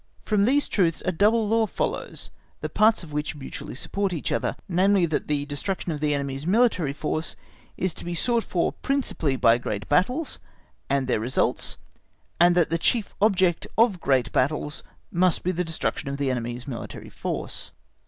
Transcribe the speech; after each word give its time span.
From 0.25 0.45
these 0.45 0.67
truths 0.67 1.03
a 1.05 1.11
double 1.11 1.47
law 1.47 1.67
follows, 1.67 2.31
the 2.61 2.69
parts 2.69 3.03
of 3.03 3.13
which 3.13 3.35
mutually 3.35 3.75
support 3.75 4.13
each 4.13 4.31
other; 4.31 4.55
namely, 4.67 5.05
that 5.05 5.27
the 5.27 5.45
destruction 5.45 5.91
of 5.91 5.99
the 5.99 6.15
enemy's 6.15 6.47
military 6.47 6.91
force 6.91 7.35
is 7.77 7.93
to 7.93 8.03
be 8.03 8.15
sought 8.15 8.43
for 8.43 8.71
principally 8.71 9.35
by 9.35 9.59
great 9.59 9.87
battles, 9.87 10.39
and 10.89 11.05
their 11.05 11.19
results; 11.19 11.77
and 12.39 12.55
that 12.55 12.71
the 12.71 12.79
chief 12.79 13.13
object 13.21 13.67
of 13.77 14.01
great 14.01 14.31
battles 14.31 14.81
must 15.11 15.43
be 15.43 15.51
the 15.51 15.63
destruction 15.63 16.09
of 16.09 16.17
the 16.17 16.31
enemy's 16.31 16.67
military 16.67 17.09
force. 17.09 17.69